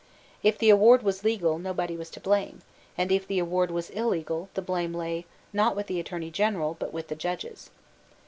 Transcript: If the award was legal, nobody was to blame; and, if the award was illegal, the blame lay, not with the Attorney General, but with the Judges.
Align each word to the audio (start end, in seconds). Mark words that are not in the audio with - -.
If 0.41 0.57
the 0.57 0.71
award 0.71 1.03
was 1.03 1.23
legal, 1.23 1.59
nobody 1.59 1.95
was 1.95 2.09
to 2.09 2.19
blame; 2.19 2.63
and, 2.97 3.11
if 3.11 3.27
the 3.27 3.37
award 3.37 3.69
was 3.69 3.91
illegal, 3.91 4.49
the 4.55 4.61
blame 4.63 4.95
lay, 4.95 5.27
not 5.53 5.75
with 5.75 5.85
the 5.85 5.99
Attorney 5.99 6.31
General, 6.31 6.75
but 6.79 6.91
with 6.91 7.09
the 7.09 7.15
Judges. 7.15 7.69